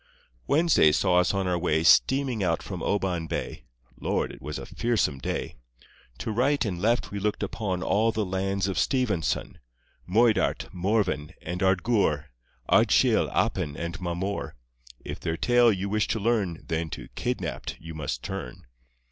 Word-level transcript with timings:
Wednesday 0.47 0.91
saw 0.91 1.19
us 1.19 1.31
on 1.31 1.45
our 1.47 1.59
way 1.59 1.83
Steaming 1.83 2.43
out 2.43 2.63
from 2.63 2.81
Oban 2.81 3.27
Bay, 3.27 3.65
(Lord, 3.99 4.31
it 4.31 4.41
was 4.41 4.57
a 4.57 4.65
fearsome 4.65 5.19
day!) 5.19 5.57
To 6.17 6.31
right 6.31 6.65
and 6.65 6.81
left 6.81 7.11
we 7.11 7.19
looked 7.19 7.43
upon 7.43 7.83
All 7.83 8.11
the 8.11 8.25
lands 8.25 8.67
of 8.67 8.79
Stevenson— 8.79 9.59
Moidart, 10.11 10.73
Morven, 10.73 11.33
and 11.43 11.61
Ardgour, 11.61 12.31
Ardshiel, 12.67 13.29
Appin, 13.31 13.77
and 13.77 14.01
Mamore— 14.01 14.53
If 15.11 15.19
their 15.19 15.37
tale 15.37 15.71
you 15.71 15.87
wish 15.87 16.07
to 16.07 16.19
learn 16.19 16.63
Then 16.67 16.89
to 16.89 17.07
"Kidnapped" 17.09 17.77
you 17.79 17.93
must 17.93 18.23
turn. 18.23 18.65